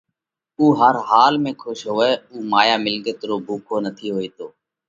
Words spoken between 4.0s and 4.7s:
هوئِيتو۔